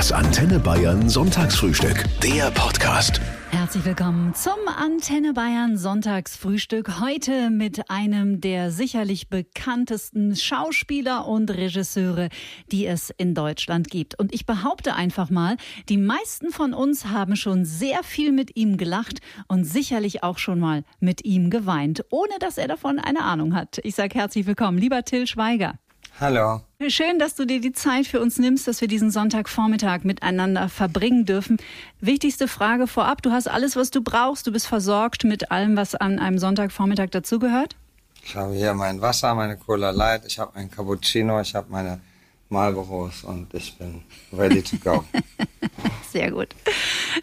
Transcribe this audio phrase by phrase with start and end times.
[0.00, 2.06] Das Antenne Bayern Sonntagsfrühstück.
[2.22, 3.20] Der Podcast.
[3.50, 7.02] Herzlich willkommen zum Antenne Bayern Sonntagsfrühstück.
[7.02, 12.30] Heute mit einem der sicherlich bekanntesten Schauspieler und Regisseure,
[12.72, 14.18] die es in Deutschland gibt.
[14.18, 15.58] Und ich behaupte einfach mal,
[15.90, 20.60] die meisten von uns haben schon sehr viel mit ihm gelacht und sicherlich auch schon
[20.60, 23.78] mal mit ihm geweint, ohne dass er davon eine Ahnung hat.
[23.82, 25.74] Ich sage herzlich willkommen, lieber Till Schweiger.
[26.20, 26.60] Hallo.
[26.88, 31.24] Schön, dass du dir die Zeit für uns nimmst, dass wir diesen Sonntagvormittag miteinander verbringen
[31.24, 31.56] dürfen.
[32.02, 33.22] Wichtigste Frage vorab.
[33.22, 34.46] Du hast alles, was du brauchst.
[34.46, 37.74] Du bist versorgt mit allem, was an einem Sonntagvormittag dazugehört?
[38.22, 42.00] Ich habe hier mein Wasser, meine Cola Light, ich habe ein Cappuccino, ich habe meine
[42.50, 45.02] Marlboros und ich bin ready to go.
[46.12, 46.48] Sehr gut.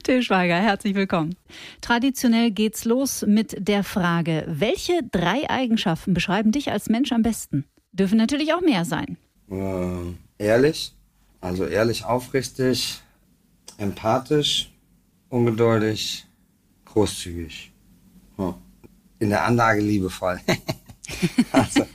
[0.01, 1.35] Till Schweiger, herzlich willkommen.
[1.81, 7.63] Traditionell geht's los mit der Frage, welche drei Eigenschaften beschreiben dich als Mensch am besten?
[7.97, 9.17] Dürfen natürlich auch mehr sein.
[9.49, 10.93] Äh, ehrlich,
[11.41, 13.01] also ehrlich, aufrichtig,
[13.77, 14.71] empathisch,
[15.29, 16.25] ungeduldig,
[16.85, 17.71] großzügig.
[18.37, 18.53] Hm.
[19.19, 20.39] In der Anlage liebevoll.
[21.51, 21.85] also,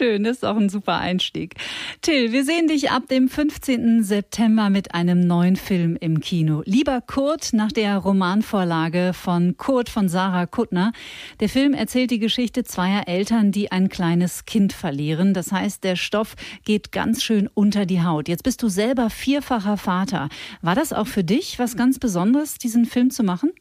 [0.00, 1.56] Schön, das ist auch ein super Einstieg.
[2.00, 4.02] Till, wir sehen dich ab dem 15.
[4.02, 6.62] September mit einem neuen Film im Kino.
[6.64, 10.94] Lieber Kurt nach der Romanvorlage von Kurt von Sarah Kuttner.
[11.40, 15.34] Der Film erzählt die Geschichte zweier Eltern, die ein kleines Kind verlieren.
[15.34, 18.26] Das heißt, der Stoff geht ganz schön unter die Haut.
[18.26, 20.30] Jetzt bist du selber vierfacher Vater.
[20.62, 23.52] War das auch für dich was ganz Besonderes, diesen Film zu machen?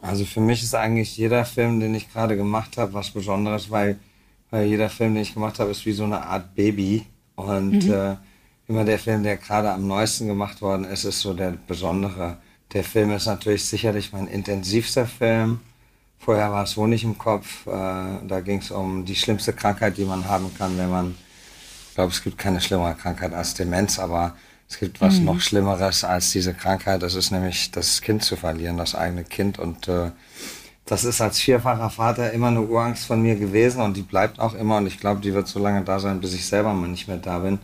[0.00, 3.98] also für mich ist eigentlich jeder Film, den ich gerade gemacht habe, was Besonderes, weil,
[4.50, 7.06] weil jeder Film, den ich gemacht habe, ist wie so eine Art Baby.
[7.36, 8.16] Und äh,
[8.66, 12.38] immer der Film, der gerade am neuesten gemacht worden ist, ist so der besondere.
[12.72, 15.60] Der Film ist natürlich sicherlich mein intensivster Film.
[16.18, 17.66] Vorher war es Honig im Kopf.
[17.66, 21.14] Äh, da ging es um die schlimmste Krankheit, die man haben kann, wenn man,
[21.88, 24.36] ich glaube, es gibt keine schlimmere Krankheit als Demenz, aber
[24.68, 27.02] es gibt was noch Schlimmeres als diese Krankheit.
[27.02, 29.58] Das ist nämlich das Kind zu verlieren, das eigene Kind.
[29.58, 30.10] Und äh,
[30.88, 34.54] das ist als vierfacher Vater immer eine Urangst von mir gewesen und die bleibt auch
[34.54, 34.78] immer.
[34.78, 37.18] Und ich glaube, die wird so lange da sein, bis ich selber mal nicht mehr
[37.18, 37.58] da bin.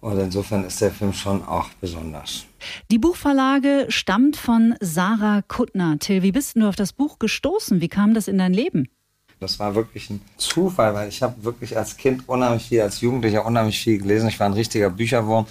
[0.00, 2.44] Und insofern ist der Film schon auch besonders.
[2.90, 5.98] Die Buchverlage stammt von Sarah Kuttner.
[5.98, 7.80] Till, wie bist du auf das Buch gestoßen?
[7.80, 8.88] Wie kam das in dein Leben?
[9.40, 13.44] Das war wirklich ein Zufall, weil ich habe wirklich als Kind unheimlich viel, als Jugendlicher
[13.44, 14.28] unheimlich viel gelesen.
[14.28, 15.46] Ich war ein richtiger Bücherwurm.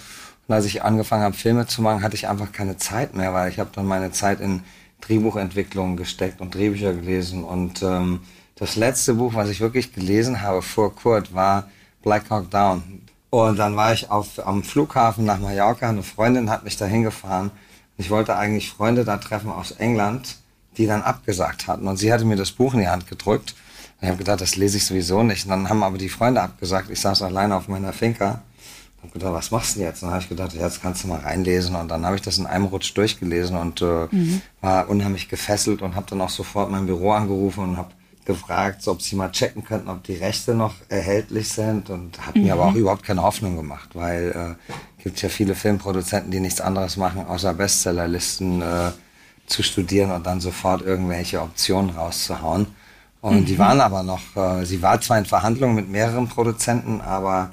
[0.48, 3.50] Und als ich angefangen habe, Filme zu machen, hatte ich einfach keine Zeit mehr, weil
[3.50, 4.62] ich habe dann meine Zeit in
[5.02, 7.44] Drehbuchentwicklung gesteckt und Drehbücher gelesen.
[7.44, 8.20] Und ähm,
[8.56, 11.68] das letzte Buch, was ich wirklich gelesen habe vor Kurt, war
[12.02, 13.02] Black Hawk Down.
[13.30, 15.88] Und dann war ich auf, am Flughafen nach Mallorca.
[15.88, 17.50] Eine Freundin hat mich dahin gefahren.
[17.96, 20.36] Ich wollte eigentlich Freunde da treffen aus England,
[20.76, 21.86] die dann abgesagt hatten.
[21.88, 23.54] Und sie hatte mir das Buch in die Hand gedrückt.
[24.00, 25.44] Und ich habe gedacht, das lese ich sowieso nicht.
[25.44, 26.90] Und dann haben aber die Freunde abgesagt.
[26.90, 28.42] Ich saß alleine auf meiner Finca.
[29.02, 30.02] Ich habe gedacht, was machst du denn jetzt?
[30.02, 31.74] Und dann habe ich gedacht, jetzt kannst du mal reinlesen.
[31.74, 34.06] Und dann habe ich das in einem Rutsch durchgelesen und äh,
[34.60, 37.90] war unheimlich gefesselt und habe dann auch sofort mein Büro angerufen und habe
[38.24, 41.90] gefragt, ob sie mal checken könnten, ob die Rechte noch erhältlich sind.
[41.90, 46.30] Und hat mir aber auch überhaupt keine Hoffnung gemacht, weil äh, gibt ja viele Filmproduzenten,
[46.30, 48.92] die nichts anderes machen, außer Bestsellerlisten äh,
[49.46, 52.68] zu studieren und dann sofort irgendwelche Optionen rauszuhauen.
[53.20, 57.50] Und die waren aber noch, äh, sie war zwar in Verhandlungen mit mehreren Produzenten, aber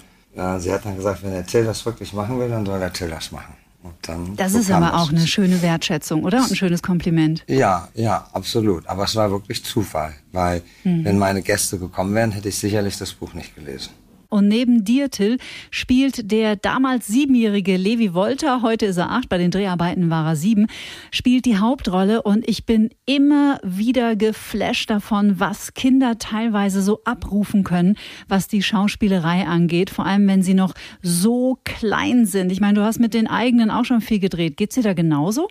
[0.59, 3.09] sie hat dann gesagt, wenn der Till das wirklich machen will, dann soll der Till
[3.09, 3.53] das machen.
[3.81, 6.39] Und dann Das ist aber auch eine schöne Wertschätzung, oder?
[6.39, 7.45] Und ein schönes Kompliment.
[7.47, 8.85] Ja, ja, absolut.
[8.87, 13.13] Aber es war wirklich Zufall, weil wenn meine Gäste gekommen wären, hätte ich sicherlich das
[13.13, 13.91] Buch nicht gelesen.
[14.29, 15.37] Und neben dir, Till,
[15.71, 20.35] spielt der damals siebenjährige Levi Wolter, heute ist er acht, bei den Dreharbeiten war er
[20.35, 20.67] sieben,
[21.11, 27.63] spielt die Hauptrolle und ich bin immer wieder geflasht davon, was Kinder teilweise so abrufen
[27.63, 27.97] können,
[28.27, 32.51] was die Schauspielerei angeht, vor allem wenn sie noch so klein sind.
[32.51, 34.57] Ich meine, du hast mit den eigenen auch schon viel gedreht.
[34.57, 35.47] Geht's dir da genauso?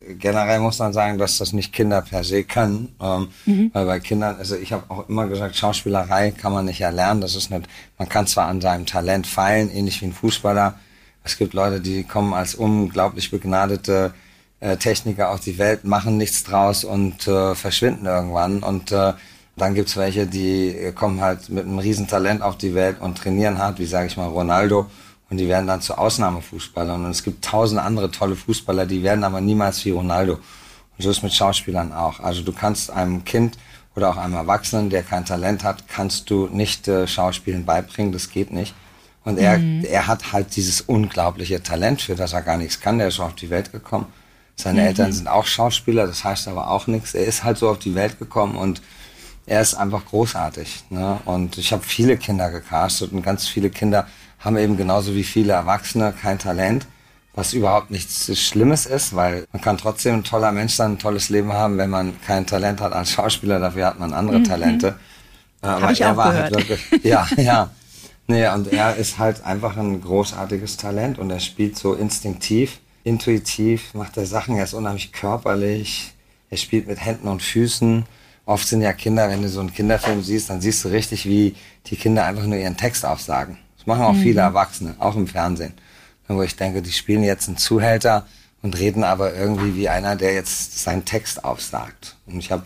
[0.00, 3.28] Generell muss man sagen, dass das nicht Kinder per se können, ähm,
[3.72, 7.20] weil bei Kindern, also ich habe auch immer gesagt, Schauspielerei kann man nicht erlernen.
[7.20, 7.68] Das ist nicht,
[7.98, 10.74] man kann zwar an seinem Talent feilen, ähnlich wie ein Fußballer.
[11.22, 14.14] Es gibt Leute, die kommen als unglaublich begnadete
[14.60, 18.62] äh, Techniker auf die Welt, machen nichts draus und äh, verschwinden irgendwann.
[18.62, 19.12] Und äh,
[19.56, 23.58] dann gibt's welche, die kommen halt mit einem riesen Talent auf die Welt und trainieren
[23.58, 24.86] hart, wie sage ich mal Ronaldo.
[25.30, 27.04] Und die werden dann zu Ausnahmefußballern.
[27.04, 30.34] Und es gibt tausend andere tolle Fußballer, die werden aber niemals wie Ronaldo.
[30.34, 32.20] Und so ist mit Schauspielern auch.
[32.20, 33.56] Also du kannst einem Kind
[33.94, 38.12] oder auch einem Erwachsenen, der kein Talent hat, kannst du nicht äh, Schauspielen beibringen.
[38.12, 38.74] Das geht nicht.
[39.24, 42.98] Und er, er hat halt dieses unglaubliche Talent, für das er gar nichts kann.
[42.98, 44.06] Der ist so auf die Welt gekommen.
[44.56, 47.14] Seine Eltern sind auch Schauspieler, das heißt aber auch nichts.
[47.14, 48.82] Er ist halt so auf die Welt gekommen und
[49.46, 50.84] er ist einfach großartig.
[50.90, 51.18] Ne?
[51.24, 54.06] Und ich habe viele Kinder gecastet und ganz viele Kinder
[54.40, 56.86] haben eben genauso wie viele Erwachsene kein Talent,
[57.34, 61.28] was überhaupt nichts Schlimmes ist, weil man kann trotzdem ein toller Mensch sein, ein tolles
[61.28, 64.44] Leben haben, wenn man kein Talent hat als Schauspieler, dafür hat man andere mhm.
[64.44, 64.96] Talente.
[65.62, 66.56] Aber er war halt gehört.
[66.56, 67.70] halt wirklich, ja, ja.
[68.26, 73.92] Nee, und er ist halt einfach ein großartiges Talent und er spielt so instinktiv, intuitiv,
[73.94, 76.12] macht er Sachen, er ist unheimlich körperlich,
[76.48, 78.04] er spielt mit Händen und Füßen.
[78.46, 81.56] Oft sind ja Kinder, wenn du so einen Kinderfilm siehst, dann siehst du richtig, wie
[81.86, 83.58] die Kinder einfach nur ihren Text aufsagen.
[83.90, 84.22] Das machen auch mhm.
[84.22, 85.74] viele Erwachsene, auch im Fernsehen.
[86.28, 88.24] Wo ich denke, die spielen jetzt einen Zuhälter
[88.62, 92.16] und reden aber irgendwie wie einer, der jetzt seinen Text aufsagt.
[92.26, 92.62] Und ich habe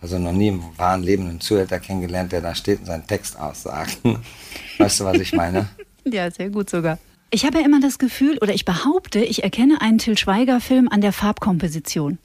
[0.00, 3.40] also noch nie im wahren Leben einen Zuhälter kennengelernt, der da steht und seinen Text
[3.40, 3.98] aussagt.
[4.78, 5.68] Weißt du, was ich meine?
[6.04, 6.98] ja, sehr gut sogar.
[7.30, 11.00] Ich habe ja immer das Gefühl, oder ich behaupte, ich erkenne einen Till Schweiger-Film an
[11.00, 12.18] der Farbkomposition.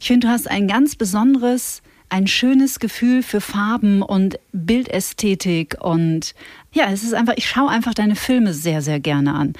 [0.00, 1.80] Ich finde, du hast ein ganz besonderes,
[2.10, 6.34] ein schönes Gefühl für Farben und Bildästhetik und
[6.72, 9.54] ja, es ist einfach, ich schaue einfach deine Filme sehr, sehr gerne an.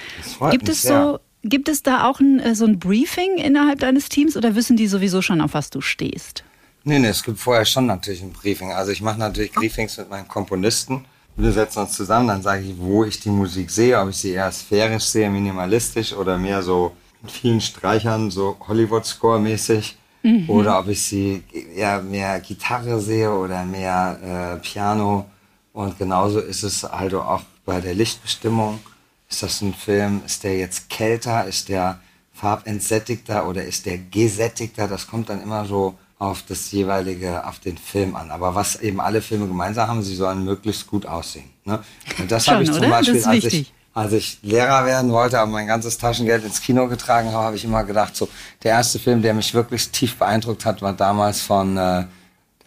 [0.50, 4.36] Gibt es so, gibt es da auch ein, äh, so ein Briefing innerhalb deines Teams
[4.36, 6.44] oder wissen die sowieso schon, auf was du stehst?
[6.84, 8.72] Nee, nee, es gibt vorher schon natürlich ein Briefing.
[8.72, 11.04] Also ich mache natürlich Briefings mit meinen Komponisten.
[11.36, 14.32] Wir setzen uns zusammen, dann sage ich, wo ich die Musik sehe, ob ich sie
[14.32, 16.92] eher sphärisch sehe, minimalistisch oder mehr so
[17.22, 19.96] mit vielen Streichern, so Hollywood-Score-mäßig.
[20.22, 20.48] Mhm.
[20.48, 21.42] Oder ob ich sie
[21.74, 25.26] eher mehr Gitarre sehe oder mehr äh, Piano.
[25.72, 28.80] Und genauso ist es also auch bei der Lichtbestimmung.
[29.28, 32.00] Ist das ein Film, ist der jetzt kälter, ist der
[32.32, 34.88] farbentsättigter oder ist der gesättigter?
[34.88, 38.30] Das kommt dann immer so auf das jeweilige, auf den Film an.
[38.30, 41.48] Aber was eben alle Filme gemeinsam haben, sie sollen möglichst gut aussehen.
[41.64, 41.82] Ne?
[42.18, 42.90] Und das habe ich zum oder?
[42.90, 47.32] Beispiel, als ich, als ich Lehrer werden wollte, aber mein ganzes Taschengeld ins Kino getragen
[47.32, 48.28] habe, habe ich immer gedacht, so
[48.62, 52.04] der erste Film, der mich wirklich tief beeindruckt hat, war damals von, äh,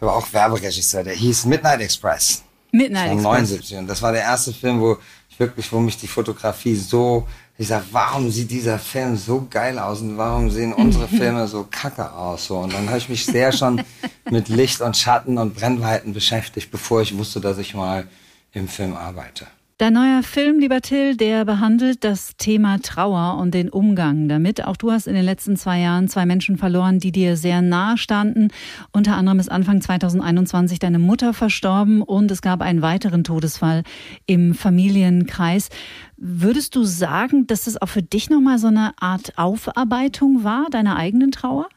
[0.00, 2.42] war auch Werberegisseur, der hieß Midnight Express.
[2.72, 3.22] Midnight Express.
[3.22, 3.76] 79.
[3.78, 4.98] Und das war der erste Film, wo
[5.30, 9.78] ich wirklich, wo mich die Fotografie so ich sag, warum sieht dieser Film so geil
[9.78, 12.46] aus und warum sehen unsere Filme so kacke aus?
[12.46, 13.82] So, und dann habe ich mich sehr schon
[14.28, 18.08] mit Licht und Schatten und Brennweiten beschäftigt, bevor ich wusste, dass ich mal
[18.52, 19.46] im Film arbeite.
[19.84, 24.64] Dein neuer Film, lieber Till, der behandelt das Thema Trauer und den Umgang damit.
[24.64, 27.98] Auch du hast in den letzten zwei Jahren zwei Menschen verloren, die dir sehr nahe
[27.98, 28.48] standen.
[28.92, 33.82] Unter anderem ist Anfang 2021 deine Mutter verstorben und es gab einen weiteren Todesfall
[34.24, 35.68] im Familienkreis.
[36.16, 40.96] Würdest du sagen, dass es auch für dich nochmal so eine Art Aufarbeitung war, deiner
[40.96, 41.68] eigenen Trauer?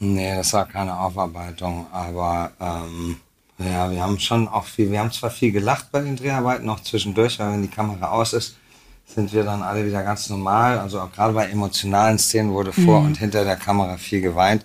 [0.00, 3.18] Nee, das war keine Aufarbeitung, aber ähm
[3.58, 6.80] ja, wir haben schon auch viel, wir haben zwar viel gelacht bei den Dreharbeiten, noch
[6.80, 8.56] zwischendurch, weil wenn die Kamera aus ist,
[9.04, 10.78] sind wir dann alle wieder ganz normal.
[10.78, 13.06] Also auch gerade bei emotionalen Szenen wurde vor mhm.
[13.06, 14.64] und hinter der Kamera viel geweint.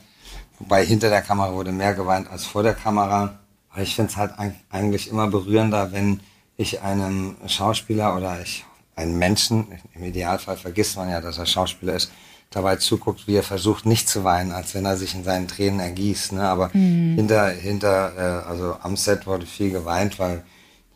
[0.60, 3.40] Wobei hinter der Kamera wurde mehr geweint als vor der Kamera.
[3.74, 4.34] Weil ich finde es halt
[4.70, 6.20] eigentlich immer berührender, wenn
[6.58, 11.96] ich einem Schauspieler oder ich einen Menschen, im Idealfall vergisst man ja, dass er Schauspieler
[11.96, 12.12] ist,
[12.54, 15.80] dabei zuguckt, wie er versucht, nicht zu weinen, als wenn er sich in seinen Tränen
[15.80, 16.34] ergießt.
[16.34, 16.44] Ne?
[16.44, 17.16] Aber mhm.
[17.16, 20.44] hinter, hinter, äh, also am Set wurde viel geweint, weil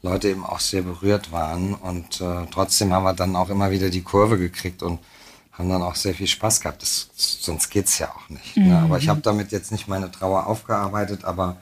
[0.03, 1.73] Leute eben auch sehr berührt waren.
[1.73, 4.99] Und äh, trotzdem haben wir dann auch immer wieder die Kurve gekriegt und
[5.51, 6.83] haben dann auch sehr viel Spaß gehabt.
[6.83, 8.55] Das, sonst geht's ja auch nicht.
[8.55, 8.63] Ne?
[8.63, 8.69] Mhm.
[8.69, 8.79] Ne?
[8.79, 11.57] Aber ich habe damit jetzt nicht meine Trauer aufgearbeitet, aber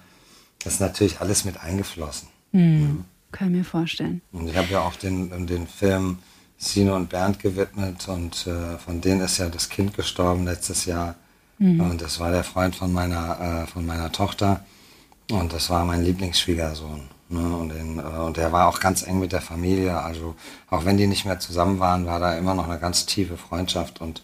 [0.64, 2.28] das ist natürlich alles mit eingeflossen.
[2.52, 2.82] Mhm.
[2.82, 3.06] Ja.
[3.32, 4.22] Kann ich mir vorstellen.
[4.32, 6.20] Und ich habe ja auch den, den Film
[6.57, 11.15] Sino und Bernd gewidmet und äh, von denen ist ja das Kind gestorben letztes Jahr.
[11.58, 11.82] Mhm.
[11.82, 14.63] Und das war der Freund von meiner, äh, von meiner Tochter
[15.32, 17.01] und das war mein Lieblingsschwiegersohn.
[17.30, 17.58] Ne?
[17.58, 19.98] Und, den, äh, und der war auch ganz eng mit der Familie.
[19.98, 20.36] Also
[20.70, 24.01] auch wenn die nicht mehr zusammen waren, war da immer noch eine ganz tiefe Freundschaft.
[24.01, 24.22] Und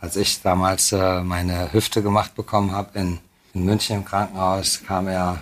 [0.00, 3.18] als ich damals äh, meine Hüfte gemacht bekommen habe in,
[3.54, 5.38] in München im Krankenhaus, kam er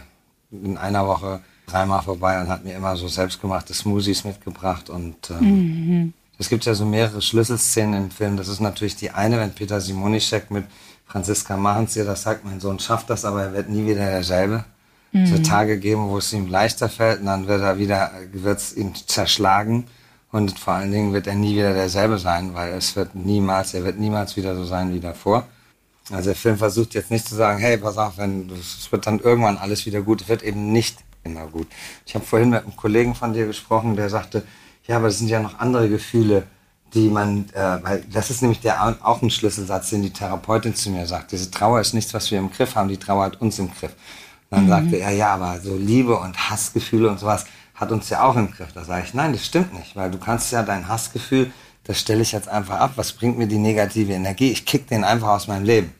[0.50, 5.44] in einer Woche dreimal vorbei und hat mir immer so selbstgemachte Smoothies mitgebracht und ähm,
[5.44, 6.14] mhm.
[6.38, 8.36] Es gibt ja so mehrere Schlüsselszenen im Film.
[8.36, 10.64] Das ist natürlich die eine, wenn Peter Simonischek mit
[11.06, 14.64] Franziska Mahns ihr das sagt, mein Sohn schafft das, aber er wird nie wieder derselbe.
[15.12, 15.22] Mhm.
[15.24, 18.58] Es wird Tage geben, wo es ihm leichter fällt und dann wird er wieder, wird
[18.58, 19.86] es ihn zerschlagen
[20.30, 23.84] und vor allen Dingen wird er nie wieder derselbe sein, weil es wird niemals, er
[23.84, 25.46] wird niemals wieder so sein wie davor.
[26.10, 29.20] Also der Film versucht jetzt nicht zu sagen, hey, pass auf, wenn es wird dann
[29.20, 30.22] irgendwann alles wieder gut.
[30.22, 31.66] Es wird eben nicht immer gut.
[32.06, 34.42] Ich habe vorhin mit einem Kollegen von dir gesprochen, der sagte,
[34.88, 36.44] ja, aber es sind ja noch andere Gefühle,
[36.94, 40.90] die man, äh, weil das ist nämlich der auch ein Schlüsselsatz, den die Therapeutin zu
[40.90, 41.32] mir sagt.
[41.32, 43.92] Diese Trauer ist nichts, was wir im Griff haben, die Trauer hat uns im Griff.
[44.50, 44.68] Und dann mhm.
[44.68, 48.50] sagte er, ja, aber so Liebe und Hassgefühle und sowas hat uns ja auch im
[48.50, 48.72] Griff.
[48.72, 51.52] Da sage ich, nein, das stimmt nicht, weil du kannst ja dein Hassgefühl,
[51.84, 52.92] das stelle ich jetzt einfach ab.
[52.96, 54.50] Was bringt mir die negative Energie?
[54.50, 55.92] Ich kick den einfach aus meinem Leben.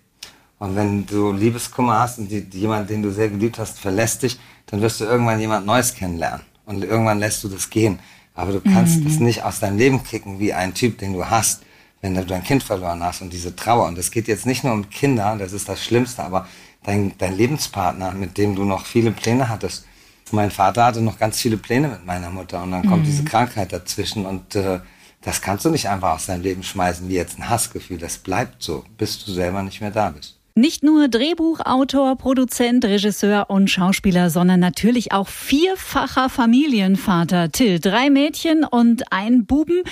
[0.58, 4.38] Und wenn du Liebeskummer hast und die, jemand, den du sehr geliebt hast, verlässt dich,
[4.66, 6.44] dann wirst du irgendwann jemand Neues kennenlernen.
[6.66, 7.98] Und irgendwann lässt du das gehen.
[8.38, 9.04] Aber du kannst mhm.
[9.04, 11.62] das nicht aus deinem Leben kicken wie ein Typ, den du hast,
[12.00, 13.88] wenn du dein Kind verloren hast und diese Trauer.
[13.88, 16.46] Und es geht jetzt nicht nur um Kinder, das ist das Schlimmste, aber
[16.84, 19.86] dein, dein Lebenspartner, mit dem du noch viele Pläne hattest.
[20.30, 23.06] Mein Vater hatte noch ganz viele Pläne mit meiner Mutter und dann kommt mhm.
[23.06, 24.78] diese Krankheit dazwischen und äh,
[25.22, 27.98] das kannst du nicht einfach aus deinem Leben schmeißen wie jetzt ein Hassgefühl.
[27.98, 30.37] Das bleibt so, bis du selber nicht mehr da bist.
[30.58, 37.52] Nicht nur Drehbuchautor, Produzent, Regisseur und Schauspieler, sondern natürlich auch vierfacher Familienvater.
[37.52, 39.84] Till, drei Mädchen und ein Buben,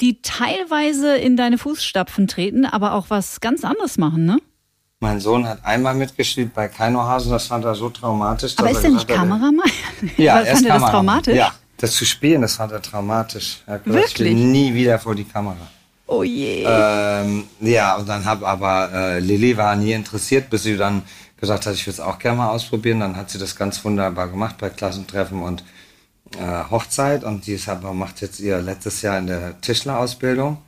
[0.00, 4.38] die teilweise in deine Fußstapfen treten, aber auch was ganz anderes machen, ne?
[5.00, 8.54] Mein Sohn hat einmal mitgespielt bei Keinohasen, das fand er so traumatisch.
[8.56, 9.70] Aber ist er nicht Kameramann?
[10.16, 11.36] Ja, er fand er das traumatisch?
[11.36, 13.58] Ja, das zu spielen, das fand er traumatisch.
[13.66, 14.32] Er hat gesagt, Wirklich?
[14.32, 15.68] ich will nie wieder vor die Kamera.
[16.06, 16.64] Oh je.
[16.66, 21.02] Ähm, ja, und dann habe aber äh, Lilly war nie interessiert, bis sie dann
[21.40, 23.00] gesagt hat, ich würde es auch gerne mal ausprobieren.
[23.00, 25.64] Dann hat sie das ganz wunderbar gemacht bei Klassentreffen und
[26.38, 27.24] äh, Hochzeit.
[27.24, 30.58] Und die ist aber, macht jetzt ihr letztes Jahr in der Tischlerausbildung.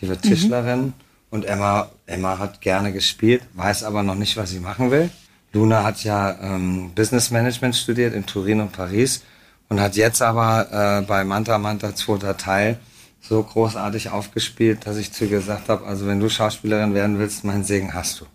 [0.00, 0.28] Die wird mhm.
[0.28, 0.92] Tischlerin.
[1.30, 5.10] Und Emma, Emma hat gerne gespielt, weiß aber noch nicht, was sie machen will.
[5.52, 9.22] Luna hat ja ähm, Business Management studiert in Turin und Paris
[9.68, 12.78] und hat jetzt aber äh, bei Manta Manta zweiter Teil
[13.28, 17.44] so großartig aufgespielt, dass ich zu ihr gesagt habe, also wenn du Schauspielerin werden willst,
[17.44, 18.26] meinen Segen hast du.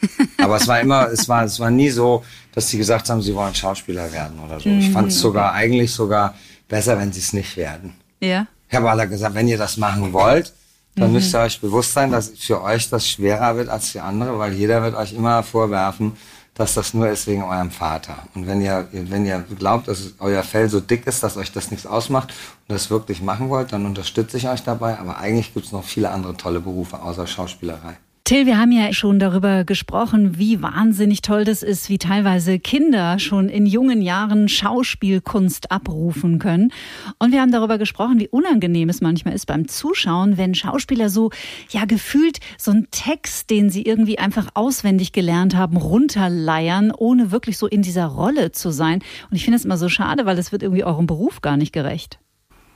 [0.42, 2.24] Aber es war immer, es war, es war nie so,
[2.54, 4.68] dass sie gesagt haben, sie wollen Schauspieler werden oder so.
[4.68, 5.20] Ich fand es mhm.
[5.20, 6.34] sogar eigentlich sogar
[6.68, 7.94] besser, wenn sie es nicht werden.
[8.20, 8.46] Ja.
[8.68, 10.52] Ich habe alle gesagt, wenn ihr das machen wollt,
[10.94, 11.14] dann mhm.
[11.14, 14.52] müsst ihr euch bewusst sein, dass für euch das schwerer wird als für andere, weil
[14.52, 16.12] jeder wird euch immer vorwerfen,
[16.58, 18.18] dass das nur ist wegen eurem Vater.
[18.34, 21.70] Und wenn ihr, wenn ihr glaubt, dass euer Fell so dick ist, dass euch das
[21.70, 22.34] nichts ausmacht
[22.66, 24.98] und das wirklich machen wollt, dann unterstütze ich euch dabei.
[24.98, 27.96] Aber eigentlich gibt es noch viele andere tolle Berufe außer Schauspielerei.
[28.28, 33.18] Till, wir haben ja schon darüber gesprochen, wie wahnsinnig toll das ist, wie teilweise Kinder
[33.18, 36.70] schon in jungen Jahren Schauspielkunst abrufen können.
[37.18, 41.30] Und wir haben darüber gesprochen, wie unangenehm es manchmal ist beim Zuschauen, wenn Schauspieler so,
[41.70, 47.56] ja, gefühlt so einen Text, den sie irgendwie einfach auswendig gelernt haben, runterleiern, ohne wirklich
[47.56, 48.98] so in dieser Rolle zu sein.
[49.30, 51.72] Und ich finde es immer so schade, weil es wird irgendwie eurem Beruf gar nicht
[51.72, 52.18] gerecht.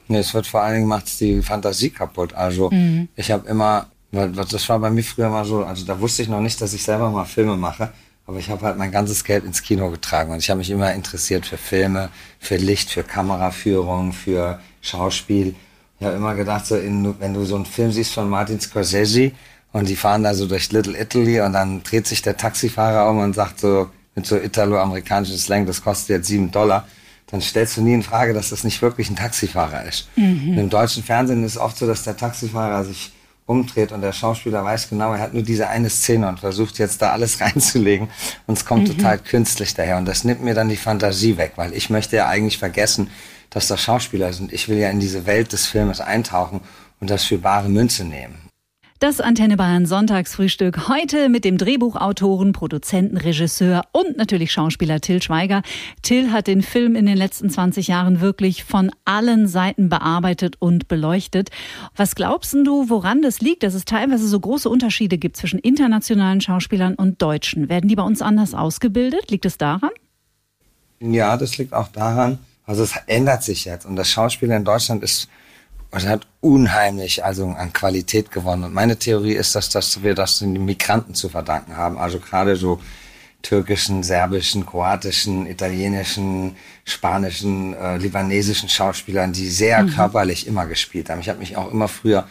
[0.09, 2.32] Nee, es wird vor allen Dingen macht die Fantasie kaputt.
[2.32, 3.09] Also mhm.
[3.16, 6.40] ich habe immer das war bei mir früher mal so, also da wusste ich noch
[6.40, 7.92] nicht, dass ich selber mal Filme mache,
[8.26, 10.92] aber ich habe halt mein ganzes Geld ins Kino getragen und ich habe mich immer
[10.92, 15.54] interessiert für Filme, für Licht, für Kameraführung, für Schauspiel.
[15.99, 19.33] Ich habe immer gedacht, so in, wenn du so einen Film siehst von Martin Scorsese
[19.73, 23.19] und die fahren da so durch Little Italy und dann dreht sich der Taxifahrer um
[23.19, 26.87] und sagt so mit so italo-amerikanischen Slang, das kostet jetzt sieben Dollar
[27.33, 30.07] dann stellst du nie in Frage, dass das nicht wirklich ein Taxifahrer ist.
[30.16, 30.59] Mhm.
[30.59, 33.11] Im deutschen Fernsehen ist es oft so, dass der Taxifahrer sich
[33.46, 37.02] umdreht und der Schauspieler weiß genau, er hat nur diese eine Szene und versucht jetzt
[37.02, 38.08] da alles reinzulegen
[38.46, 38.96] und es kommt mhm.
[38.96, 42.28] total künstlich daher und das nimmt mir dann die Fantasie weg, weil ich möchte ja
[42.28, 43.11] eigentlich vergessen,
[43.50, 44.52] dass das Schauspieler sind.
[44.52, 46.61] Ich will ja in diese Welt des Filmes eintauchen
[47.00, 48.51] und das für bare Münze nehmen.
[49.02, 55.62] Das Antenne Bayern Sonntagsfrühstück heute mit dem Drehbuchautoren, Produzenten, Regisseur und natürlich Schauspieler Till Schweiger.
[56.02, 60.87] Till hat den Film in den letzten 20 Jahren wirklich von allen Seiten bearbeitet und
[60.87, 61.50] beleuchtet.
[61.97, 66.40] Was glaubst du, woran das liegt, dass es teilweise so große Unterschiede gibt zwischen internationalen
[66.40, 67.68] Schauspielern und Deutschen?
[67.68, 69.32] Werden die bei uns anders ausgebildet?
[69.32, 69.90] Liegt es daran?
[71.00, 72.38] Ja, das liegt auch daran.
[72.66, 75.28] Also es ändert sich jetzt und das Schauspiel in Deutschland ist
[75.92, 78.64] und hat unheimlich also an Qualität gewonnen.
[78.64, 81.99] Und meine Theorie ist, dass, dass wir das den Migranten zu verdanken haben.
[81.99, 82.80] Also gerade so
[83.42, 89.90] türkischen, serbischen, kroatischen, italienischen, spanischen, äh, libanesischen Schauspielern, die sehr mhm.
[89.90, 91.20] körperlich immer gespielt haben.
[91.20, 92.26] Ich habe mich auch immer früher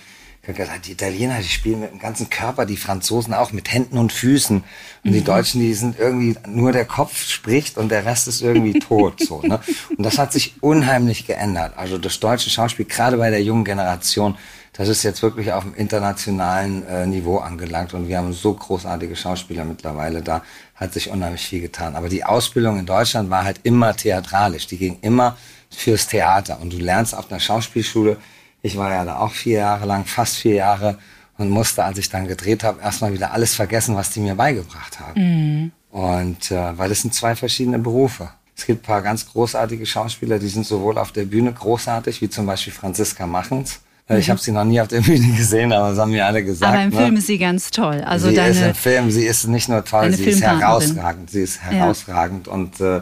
[0.48, 4.58] die Italiener, die spielen mit dem ganzen Körper, die Franzosen auch mit Händen und Füßen.
[4.58, 4.66] Und
[5.04, 5.14] mhm.
[5.14, 9.20] die Deutschen, die sind irgendwie, nur der Kopf spricht und der Rest ist irgendwie tot.
[9.20, 9.60] so, ne?
[9.96, 11.74] Und das hat sich unheimlich geändert.
[11.78, 14.36] Also das deutsche Schauspiel, gerade bei der jungen Generation,
[14.74, 17.94] das ist jetzt wirklich auf dem internationalen äh, Niveau angelangt.
[17.94, 20.42] Und wir haben so großartige Schauspieler mittlerweile da,
[20.74, 21.96] hat sich unheimlich viel getan.
[21.96, 24.66] Aber die Ausbildung in Deutschland war halt immer theatralisch.
[24.66, 25.38] Die ging immer
[25.70, 26.60] fürs Theater.
[26.62, 28.18] Und du lernst auf einer Schauspielschule,
[28.62, 30.98] ich war ja da auch vier Jahre lang, fast vier Jahre
[31.38, 35.00] und musste, als ich dann gedreht habe, erstmal wieder alles vergessen, was die mir beigebracht
[35.00, 35.22] haben.
[35.22, 35.72] Mhm.
[35.92, 38.30] Und äh, weil das sind zwei verschiedene Berufe.
[38.56, 42.30] Es gibt ein paar ganz großartige Schauspieler, die sind sowohl auf der Bühne großartig, wie
[42.30, 43.82] zum Beispiel Franziska Machens.
[44.08, 44.20] Äh, mhm.
[44.20, 46.72] Ich habe sie noch nie auf der Bühne gesehen, aber das haben mir alle gesagt.
[46.72, 46.96] Aber im ne?
[46.96, 48.02] Film ist sie ganz toll.
[48.06, 51.32] Also sie deine, ist im Film, sie ist nicht nur toll, sie ist herausragend.
[51.32, 52.54] Sie ist herausragend ja.
[52.54, 53.02] und, äh,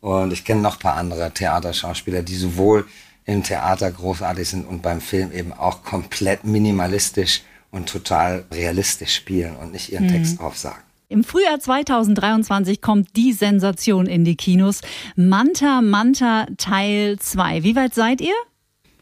[0.00, 2.86] und ich kenne noch ein paar andere Theaterschauspieler, die sowohl
[3.26, 9.56] im Theater großartig sind und beim Film eben auch komplett minimalistisch und total realistisch spielen
[9.56, 10.12] und nicht ihren mhm.
[10.12, 10.82] Text aufsagen.
[11.08, 14.80] Im Frühjahr 2023 kommt die Sensation in die Kinos.
[15.14, 17.62] Manta Manta Teil 2.
[17.62, 18.34] Wie weit seid ihr?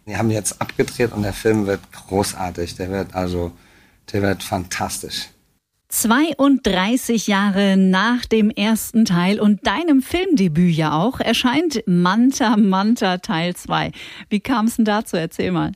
[0.04, 2.76] Wir haben jetzt abgedreht und der Film wird großartig.
[2.76, 3.52] Der wird also,
[4.12, 5.28] der wird fantastisch.
[5.94, 13.54] 32 Jahre nach dem ersten Teil und deinem Filmdebüt ja auch erscheint Manta Manta Teil
[13.54, 13.92] 2.
[14.28, 15.16] Wie kam es denn dazu?
[15.16, 15.70] Erzähl mal.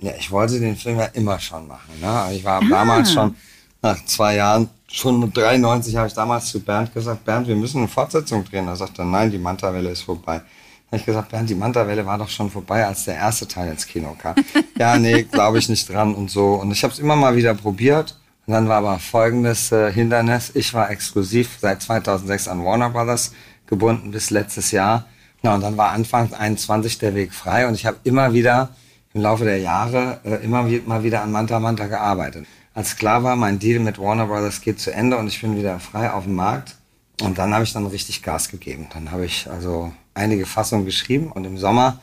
[0.00, 2.00] Ja, ich wollte den Film ja immer schon machen.
[2.00, 2.30] Ne?
[2.32, 2.66] Ich war ah.
[2.66, 3.36] damals schon
[3.82, 7.88] nach zwei Jahren schon 93 habe ich damals zu Bernd gesagt, Bernd, wir müssen eine
[7.88, 8.66] Fortsetzung drehen.
[8.66, 10.38] Er, nein, die Manta-Welle ist vorbei.
[10.38, 13.70] Da habe ich gesagt, Bernd, die Manta-Welle war doch schon vorbei, als der erste Teil
[13.70, 14.34] ins Kino kam.
[14.78, 16.54] ja, nee, glaube ich nicht dran und so.
[16.54, 18.16] Und ich habe es immer mal wieder probiert.
[18.46, 20.52] Und dann war aber folgendes äh, Hindernis.
[20.54, 23.32] Ich war exklusiv seit 2006 an Warner Brothers
[23.66, 25.06] gebunden bis letztes Jahr.
[25.42, 28.70] Ja, und dann war Anfang 21 der Weg frei und ich habe immer wieder
[29.14, 33.36] im Laufe der Jahre äh, immer mal wieder an Manta Manta gearbeitet als klar war,
[33.36, 36.34] mein Deal mit Warner Brothers geht zu Ende und ich bin wieder frei auf dem
[36.34, 36.76] Markt.
[37.22, 38.88] Und dann habe ich dann richtig Gas gegeben.
[38.92, 42.00] Dann habe ich also einige Fassungen geschrieben und im Sommer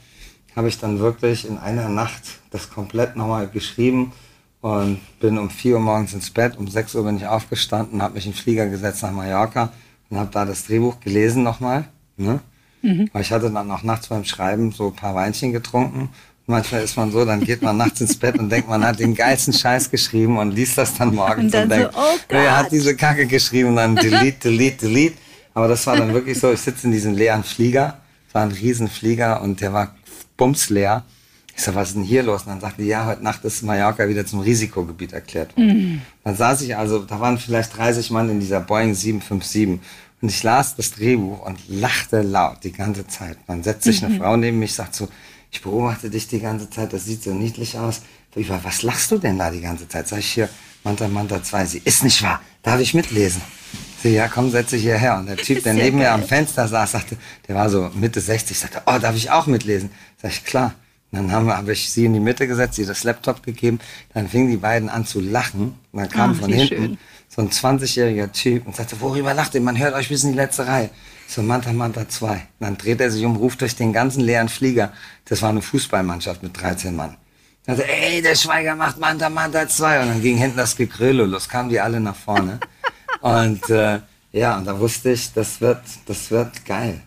[0.55, 4.13] habe ich dann wirklich in einer Nacht das komplett nochmal geschrieben
[4.63, 8.15] und bin um 4 Uhr morgens ins Bett, um 6 Uhr bin ich aufgestanden, habe
[8.15, 9.71] mich in den Flieger gesetzt nach Mallorca
[10.09, 11.85] und habe da das Drehbuch gelesen nochmal.
[12.17, 12.39] Ne?
[12.81, 13.09] Mhm.
[13.13, 16.09] Weil ich hatte dann auch nachts beim Schreiben so ein paar Weinchen getrunken
[16.45, 19.15] Manchmal ist man so, dann geht man nachts ins Bett und denkt, man hat den
[19.15, 22.57] geilsten Scheiß geschrieben und liest das dann morgens und, dann und denkt, so, oh er
[22.57, 25.17] hat diese Kacke geschrieben und dann delete, delete, delete.
[25.53, 28.51] Aber das war dann wirklich so, ich sitze in diesem leeren Flieger, es war ein
[28.51, 29.95] Riesenflieger und der war
[30.35, 31.05] bumsleer.
[31.55, 32.43] Ich sag, was ist denn hier los?
[32.43, 35.95] Und dann sagte die, ja, heute Nacht ist Mallorca wieder zum Risikogebiet erklärt worden.
[35.95, 36.01] Mm.
[36.23, 39.79] Dann saß ich also, da waren vielleicht 30 Mann in dieser Boeing 757
[40.23, 43.37] und ich las das Drehbuch und lachte laut die ganze Zeit.
[43.45, 44.19] Dann setzt sich eine mhm.
[44.19, 45.09] Frau neben mich, sagt so,
[45.51, 48.01] ich beobachte dich die ganze Zeit, das sieht so niedlich aus.
[48.33, 50.07] Über was lachst du denn da die ganze Zeit?
[50.07, 50.49] Sag ich hier,
[50.83, 53.41] Manta Manta 2, sie ist nicht wahr, darf ich mitlesen?
[54.01, 55.17] Sie, ja, komm, setz dich hierher.
[55.17, 56.07] Und der Typ, der neben geil.
[56.07, 57.17] mir am Fenster saß, sagte,
[57.47, 59.91] der war so Mitte 60, sagte, oh, darf ich auch mitlesen?
[60.21, 60.73] Sag ich, klar.
[61.13, 63.79] Dann habe ich sie in die Mitte gesetzt, sie das Laptop gegeben,
[64.15, 65.75] dann fingen die beiden an zu lachen.
[65.91, 66.97] Und dann kam Ach, von hinten schön.
[67.29, 69.61] so ein 20-jähriger Typ und sagte, worüber lacht ihr?
[69.61, 70.89] Man hört euch bis in die letzte Reihe.
[71.27, 72.31] So Manta Manta 2.
[72.31, 74.91] Und dann dreht er sich um, ruft durch den ganzen leeren Flieger.
[75.25, 77.15] Das war eine Fußballmannschaft mit 13 Mann.
[77.67, 80.01] Dann sagte, ey, der Schweiger macht Manta Manta 2.
[80.01, 82.59] Und dann ging hinten das Gegröle los, kamen die alle nach vorne.
[83.21, 83.99] und äh,
[84.31, 87.01] ja, und da wusste ich, das wird, das wird geil.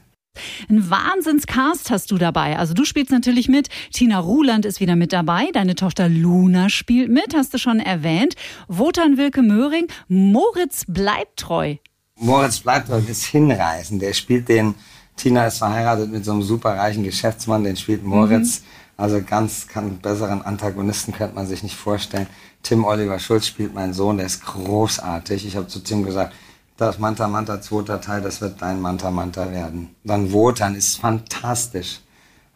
[0.68, 2.58] Ein Wahnsinnscast hast du dabei.
[2.58, 3.68] Also du spielst natürlich mit.
[3.92, 5.48] Tina Ruland ist wieder mit dabei.
[5.52, 8.34] Deine Tochter Luna spielt mit, hast du schon erwähnt.
[8.68, 9.86] Wotan Wilke Möhring.
[10.08, 11.76] Moritz bleibt treu.
[12.18, 14.00] Moritz Bleibtreu ist hinreißend.
[14.00, 14.74] Der spielt den,
[15.16, 18.60] Tina ist verheiratet mit so einem superreichen Geschäftsmann, den spielt Moritz.
[18.60, 18.64] Mhm.
[18.96, 22.26] Also ganz keinen besseren Antagonisten könnte man sich nicht vorstellen.
[22.62, 25.46] Tim Oliver Schulz spielt meinen Sohn, der ist großartig.
[25.46, 26.34] Ich habe zu Tim gesagt,
[26.76, 29.94] das Manta Manta zweiter Teil, das wird dein Manta Manta werden.
[30.04, 32.00] Dann Wotan ist fantastisch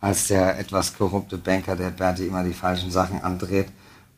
[0.00, 3.68] als der etwas korrupte Banker, der Berti immer die falschen Sachen andreht.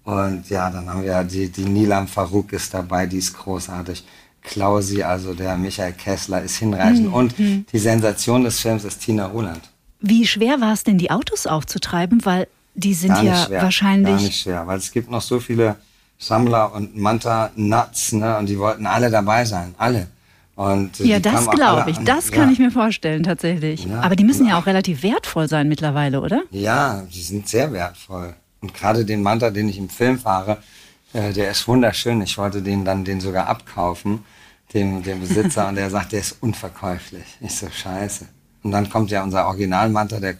[0.05, 4.05] Und ja, dann haben wir die, die Nilam Farouk ist dabei, die ist großartig.
[4.43, 7.09] Klausi, also der Michael Kessler, ist hinreichend.
[7.09, 7.15] Mhm.
[7.15, 7.67] Und hm.
[7.73, 9.71] die Sensation des Films ist Tina Roland.
[10.01, 12.25] Wie schwer war es denn, die Autos aufzutreiben?
[12.25, 14.17] Weil die sind ja schwer, wahrscheinlich.
[14.17, 15.77] Gar nicht schwer, weil es gibt noch so viele
[16.23, 18.39] Sammler und Manta-Nuts, ne?
[18.39, 19.75] Und die wollten alle dabei sein.
[19.77, 20.07] Alle.
[20.55, 21.99] Und ja, das glaube ich.
[21.99, 22.53] Das kann ja.
[22.53, 23.87] ich mir vorstellen, tatsächlich.
[23.87, 26.43] Ja, Aber die müssen ja auch relativ wertvoll sein mittlerweile, oder?
[26.51, 28.35] Ja, die sind sehr wertvoll.
[28.61, 30.59] Und gerade den Manta, den ich im Film fahre,
[31.13, 32.21] äh, der ist wunderschön.
[32.21, 34.25] Ich wollte den dann den sogar abkaufen,
[34.75, 37.39] dem, dem Besitzer, und der sagt, der ist unverkäuflich.
[37.41, 38.27] Ich so, scheiße.
[38.63, 40.37] Und dann kommt ja unser Originalmanta, der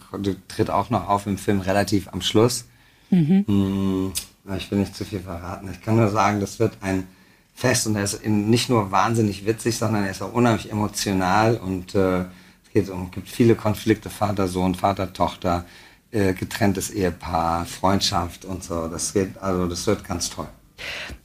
[0.47, 2.65] tritt auch noch auf im Film relativ am Schluss.
[3.09, 3.43] Mhm.
[3.47, 4.13] Hm,
[4.57, 5.69] ich will nicht zu viel verraten.
[5.71, 7.07] Ich kann nur sagen, das wird ein
[7.55, 11.95] Fest und er ist nicht nur wahnsinnig witzig, sondern er ist auch unheimlich emotional und
[11.95, 15.65] äh, es geht um, gibt viele Konflikte, Vater, Sohn, Vater, Tochter,
[16.11, 18.87] äh, getrenntes Ehepaar, Freundschaft und so.
[18.87, 20.47] Das geht, also das wird ganz toll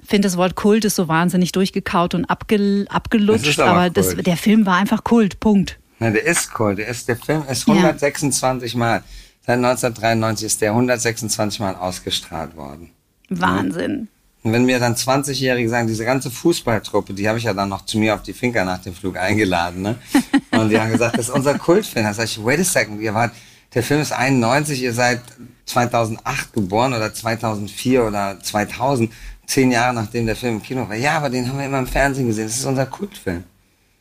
[0.09, 4.37] finde das Wort Kult ist so wahnsinnig durchgekaut und abgel abgelutscht, aber, aber das, der
[4.37, 5.79] Film war einfach Kult, Punkt.
[5.99, 6.79] Na, der ist Kult.
[6.79, 8.79] Der, ist, der Film ist 126 ja.
[8.79, 9.03] Mal,
[9.47, 12.91] seit 1993 ist der 126 Mal ausgestrahlt worden.
[13.29, 14.09] Wahnsinn.
[14.43, 17.85] Und wenn mir dann 20-Jährige sagen, diese ganze Fußballtruppe, die habe ich ja dann noch
[17.85, 19.97] zu mir auf die Finker nach dem Flug eingeladen, ne?
[20.53, 22.05] Und die haben gesagt, das ist unser Kultfilm.
[22.05, 23.33] Da sage ich, wait a second, ihr wart,
[23.75, 25.21] der Film ist 91, ihr seid
[25.67, 29.13] 2008 geboren oder 2004 oder 2000
[29.49, 30.95] zehn Jahre nachdem der Film im Kino war.
[30.95, 32.47] Ja, aber den haben wir immer im Fernsehen gesehen.
[32.47, 33.45] Das ist unser Kultfilm.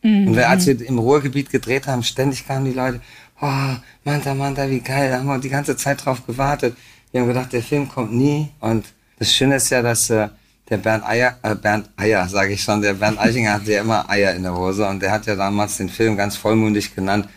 [0.03, 0.27] Mhm.
[0.27, 3.01] Und wir, als wir im Ruhrgebiet gedreht haben, ständig kamen die Leute,
[3.41, 6.75] oh, Manta, Manta, wie geil, da haben wir die ganze Zeit drauf gewartet.
[7.11, 8.49] Wir haben gedacht, der Film kommt nie.
[8.59, 8.85] Und
[9.17, 10.29] das Schöne ist ja, dass äh,
[10.69, 14.09] der Bernd Eier, äh, Bernd Eier, sage ich schon, der Bernd Eichinger hatte ja immer
[14.09, 17.27] Eier in der Hose und der hat ja damals den Film ganz vollmundig genannt.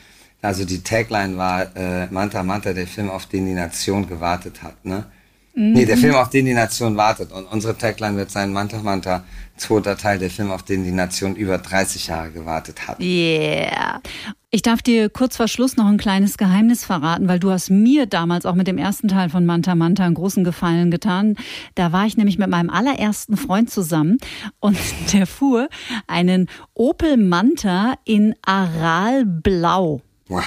[0.43, 4.85] Also die Tagline war äh, Manta Manta, der Film, auf den die Nation gewartet hat.
[4.85, 5.05] Ne?
[5.55, 5.73] Mhm.
[5.73, 7.33] Nee, der Film, auf den die Nation wartet.
[7.33, 9.25] Und unsere Tagline wird sein Manta Manta,
[9.57, 13.01] zweiter Teil, der Film, auf den die Nation über 30 Jahre gewartet hat.
[13.01, 14.01] Yeah.
[14.53, 18.07] Ich darf dir kurz vor Schluss noch ein kleines Geheimnis verraten, weil du hast mir
[18.07, 21.37] damals auch mit dem ersten Teil von Manta Manta einen großen Gefallen getan.
[21.77, 24.19] Da war ich nämlich mit meinem allerersten Freund zusammen
[24.59, 24.77] und
[25.13, 25.69] der fuhr
[26.07, 30.03] einen Opel Manta in Aralblau.
[30.29, 30.45] Boah,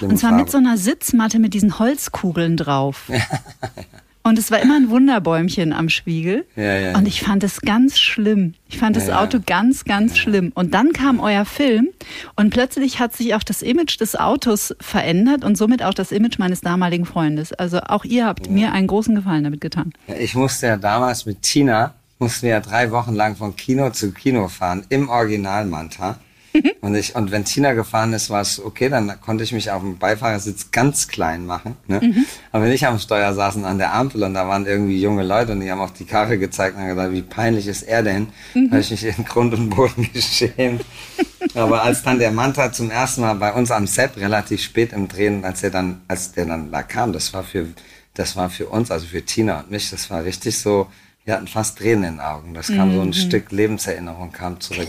[0.00, 0.44] und zwar Farbe.
[0.44, 3.10] mit so einer Sitzmatte mit diesen Holzkugeln drauf.
[4.26, 6.46] Und es war immer ein Wunderbäumchen am Spiegel.
[6.56, 8.54] Ja, ja, und ich fand es ganz schlimm.
[8.70, 9.22] Ich fand das Ja, ja.
[9.22, 10.50] Auto ganz, ganz schlimm.
[10.54, 11.90] Und dann kam euer Film
[12.34, 16.38] und plötzlich hat sich auch das Image des Autos verändert und somit auch das Image
[16.38, 17.52] meines damaligen Freundes.
[17.52, 19.92] Also auch ihr habt mir einen großen Gefallen damit getan.
[20.18, 24.12] Ich musste ja damals mit Tina, mussten wir ja drei Wochen lang von Kino zu
[24.12, 26.18] Kino fahren, im Original Manta.
[26.80, 29.82] Und, ich, und wenn Tina gefahren ist, war es okay, dann konnte ich mich auf
[29.82, 31.76] dem Beifahrersitz ganz klein machen.
[31.88, 32.24] Ne?
[32.52, 35.24] Aber wenn ich am Steuer saß und an der Ampel und da waren irgendwie junge
[35.24, 38.02] Leute und die haben auf die Karre gezeigt und haben gesagt, wie peinlich ist er
[38.02, 38.28] denn?
[38.54, 40.84] Da habe ich mich in Grund und Boden geschämt.
[41.54, 45.08] Aber als dann der Manta zum ersten Mal bei uns am Set relativ spät im
[45.08, 47.66] Drehen, als er dann, als der dann da kam, das war für,
[48.14, 50.88] das war für uns, also für Tina und mich, das war richtig so,
[51.24, 52.54] wir hatten fast Tränen in den Augen.
[52.54, 54.88] Das kam so ein Stück Lebenserinnerung kam zurück.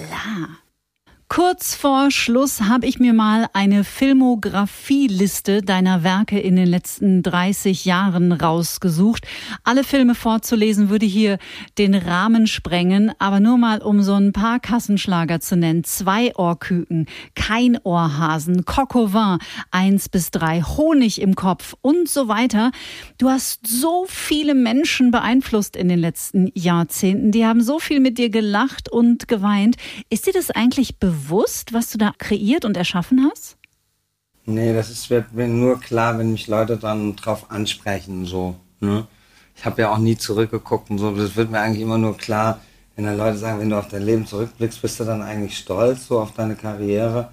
[1.27, 7.83] Kurz vor Schluss habe ich mir mal eine Filmografieliste deiner Werke in den letzten 30
[7.83, 9.25] Jahren rausgesucht.
[9.63, 11.39] Alle Filme vorzulesen würde hier
[11.79, 15.83] den Rahmen sprengen, aber nur mal um so ein paar Kassenschlager zu nennen.
[15.83, 18.95] Zwei Ohrküken, kein Ohrhasen, Coq
[19.71, 22.71] eins bis drei, Honig im Kopf und so weiter.
[23.17, 27.31] Du hast so viele Menschen beeinflusst in den letzten Jahrzehnten.
[27.31, 29.75] Die haben so viel mit dir gelacht und geweint.
[30.11, 31.14] Ist dir das eigentlich bewusst,
[31.73, 33.57] was du da kreiert und erschaffen hast?
[34.45, 39.07] Nee, das ist, wird mir nur klar, wenn mich Leute dann drauf ansprechen, so, ne?
[39.57, 42.59] Ich habe ja auch nie zurückgeguckt und so, das wird mir eigentlich immer nur klar,
[42.95, 46.07] wenn dann Leute sagen, wenn du auf dein Leben zurückblickst, bist du dann eigentlich stolz,
[46.07, 47.29] so auf deine Karriere?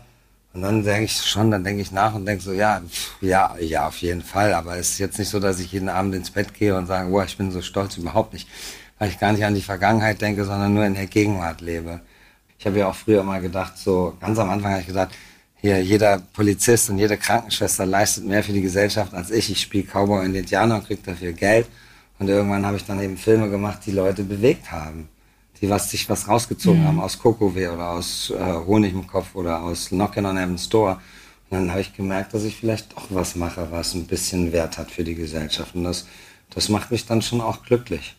[0.55, 2.83] Und dann denke ich schon, dann denke ich nach und denke so, ja,
[3.21, 6.15] ja, ja, auf jeden Fall, aber es ist jetzt nicht so, dass ich jeden Abend
[6.15, 8.49] ins Bett gehe und sage, boah, ich bin so stolz, überhaupt nicht,
[8.99, 12.01] weil ich gar nicht an die Vergangenheit denke, sondern nur in der Gegenwart lebe.
[12.63, 15.17] Ich habe ja auch früher mal gedacht, so ganz am Anfang habe ich gesagt,
[15.57, 19.51] hier jeder Polizist und jede Krankenschwester leistet mehr für die Gesellschaft als ich.
[19.51, 21.67] Ich spiele Cowboy und Indianer und kriege dafür Geld.
[22.21, 25.09] Und irgendwann habe ich dann eben Filme gemacht, die Leute bewegt haben,
[25.61, 29.61] die was sich was rausgezogen haben aus Kokowé oder aus äh, Honig im Kopf oder
[29.61, 31.01] aus Knockin' on Heaven's Door.
[31.51, 34.79] Und dann habe ich gemerkt, dass ich vielleicht doch was mache, was ein bisschen Wert
[34.79, 35.75] hat für die Gesellschaft.
[35.75, 36.07] Und das,
[36.51, 38.15] das macht mich dann schon auch glücklich.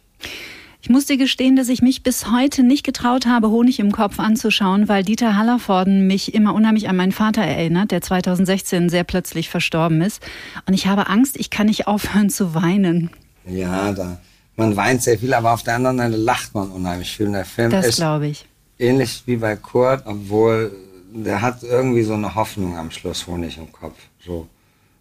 [0.83, 4.19] Ich muss dir gestehen, dass ich mich bis heute nicht getraut habe, Honig im Kopf
[4.19, 9.47] anzuschauen, weil Dieter Hallervorden mich immer unheimlich an meinen Vater erinnert, der 2016 sehr plötzlich
[9.47, 10.21] verstorben ist.
[10.65, 13.11] Und ich habe Angst, ich kann nicht aufhören zu weinen.
[13.47, 14.17] Ja, da,
[14.57, 17.27] man weint sehr viel, aber auf der anderen Seite lacht man unheimlich viel.
[17.27, 18.45] Und der Film Das glaube ich.
[18.77, 20.75] ähnlich wie bei Kurt, obwohl
[21.13, 23.95] der hat irgendwie so eine Hoffnung am Schluss Honig im Kopf.
[24.25, 24.49] So.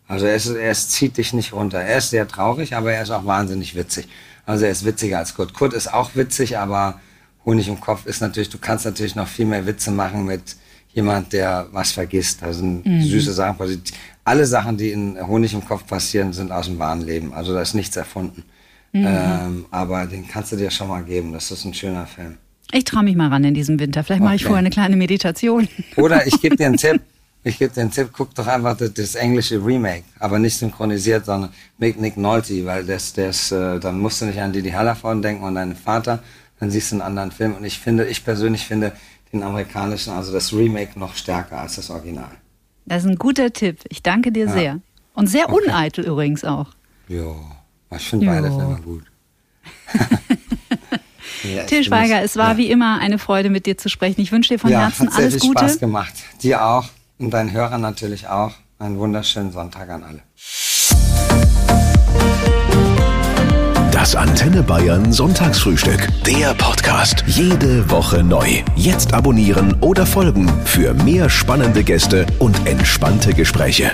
[0.07, 1.81] Also er, ist, er zieht dich nicht runter.
[1.81, 4.07] Er ist sehr traurig, aber er ist auch wahnsinnig witzig.
[4.47, 5.55] Also er ist witziger als Kurt.
[5.55, 7.01] Kurt ist auch witzig, aber
[7.45, 10.57] Honig im Kopf ist natürlich, du kannst natürlich noch viel mehr Witze machen mit
[10.93, 12.43] jemand, der was vergisst.
[12.43, 13.61] Also süße Sachen.
[13.61, 13.77] Also
[14.25, 17.33] alle Sachen, die in Honig im Kopf passieren, sind aus dem wahren Leben.
[17.33, 18.45] Also da ist nichts erfunden.
[18.95, 21.33] Ähm, aber den kannst du dir schon mal geben.
[21.33, 22.37] Das ist ein schöner Film.
[22.73, 24.05] Ich traue mich mal ran in diesem Winter.
[24.05, 24.49] Vielleicht mache ich Okay.
[24.49, 25.67] vorher eine kleine Meditation.
[25.97, 27.01] Oder ich gebe dir einen Tipp.
[27.45, 31.53] Ich gebe einen Tipp, guck doch einfach das, das englische Remake, aber nicht synchronisiert, sondern
[31.79, 35.43] mit Nick Nolte, weil das, das, äh, dann musst du nicht an Didi Hallervorden denken
[35.45, 36.23] und deinen Vater,
[36.61, 37.55] dann siehst du einen anderen Film.
[37.57, 38.93] Und ich finde, ich persönlich finde
[39.33, 42.31] den amerikanischen, also das Remake noch stärker als das Original.
[42.87, 43.79] Das ist ein guter Tipp.
[43.89, 44.53] Ich danke dir Ja.
[44.53, 44.81] sehr.
[45.15, 45.65] Und sehr Okay.
[45.65, 46.69] uneitel übrigens auch.
[47.09, 47.37] Jo,
[47.91, 48.49] ich finde beide.
[48.53, 49.05] Filme gut.
[51.45, 52.57] Ja, Till Schweiger, es war ja.
[52.59, 54.21] wie immer eine Freude, mit dir zu sprechen.
[54.21, 55.59] Ich wünsche dir von ja, Herzen hat sehr alles viel Gute.
[55.59, 56.13] Spaß gemacht.
[56.41, 58.53] Dir auch und deinen Hörern natürlich auch.
[58.79, 60.23] Einen wunderschönen Sonntag an alle.
[63.93, 66.09] Das Antenne Bayern Sonntagsfrühstück.
[66.27, 67.23] Der Podcast.
[67.29, 68.65] Jede Woche neu.
[68.75, 73.93] Jetzt abonnieren oder folgen für mehr spannende Gäste und entspannte Gespräche.